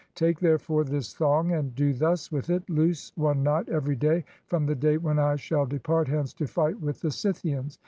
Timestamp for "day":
3.95-4.25, 4.73-4.97